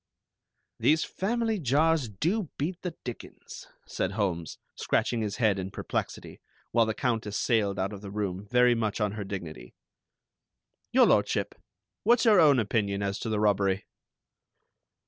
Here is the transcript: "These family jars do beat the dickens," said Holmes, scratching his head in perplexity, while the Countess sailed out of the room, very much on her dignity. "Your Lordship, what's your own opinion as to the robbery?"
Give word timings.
"These 0.79 1.03
family 1.05 1.59
jars 1.59 2.09
do 2.09 2.49
beat 2.57 2.81
the 2.81 2.95
dickens," 3.03 3.67
said 3.85 4.13
Holmes, 4.13 4.57
scratching 4.73 5.21
his 5.21 5.35
head 5.35 5.59
in 5.59 5.69
perplexity, 5.69 6.41
while 6.71 6.87
the 6.87 6.95
Countess 6.95 7.37
sailed 7.37 7.77
out 7.77 7.93
of 7.93 8.01
the 8.01 8.09
room, 8.09 8.47
very 8.49 8.73
much 8.73 8.99
on 8.99 9.11
her 9.11 9.23
dignity. 9.23 9.75
"Your 10.91 11.05
Lordship, 11.05 11.53
what's 12.01 12.25
your 12.25 12.39
own 12.39 12.57
opinion 12.57 13.03
as 13.03 13.19
to 13.19 13.29
the 13.29 13.39
robbery?" 13.39 13.85